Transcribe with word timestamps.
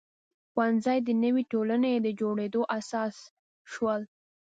ښوونځي 0.51 0.99
د 1.07 1.09
نوې 1.23 1.43
ټولنې 1.51 1.93
د 2.05 2.07
جوړېدو 2.19 2.61
اساس 2.79 3.15
شول. 3.71 4.01